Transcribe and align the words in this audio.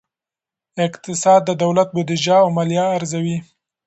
اقتصاد 0.85 1.41
د 1.45 1.51
دولت 1.63 1.87
بودیجه 1.95 2.35
او 2.43 2.47
مالیه 2.55 2.85
ارزوي. 2.97 3.37